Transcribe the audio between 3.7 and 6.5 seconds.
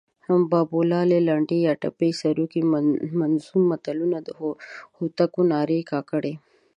متلونه، د هوتکو نارې، کاکړۍ